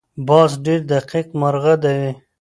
[0.27, 1.99] باز ډېر دقیق مرغه دی